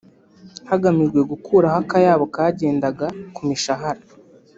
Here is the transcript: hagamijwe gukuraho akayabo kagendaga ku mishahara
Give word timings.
hagamijwe 0.69 1.19
gukuraho 1.31 1.77
akayabo 1.83 2.25
kagendaga 2.35 3.07
ku 3.35 3.41
mishahara 3.47 4.01